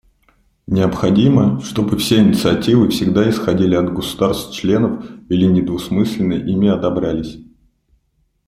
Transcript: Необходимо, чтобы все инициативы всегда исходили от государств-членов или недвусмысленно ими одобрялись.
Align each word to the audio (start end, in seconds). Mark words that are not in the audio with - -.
Необходимо, 0.65 1.61
чтобы 1.61 1.95
все 1.99 2.23
инициативы 2.23 2.89
всегда 2.89 3.29
исходили 3.29 3.75
от 3.75 3.93
государств-членов 3.93 5.05
или 5.29 5.45
недвусмысленно 5.45 6.33
ими 6.33 6.69
одобрялись. 6.69 7.37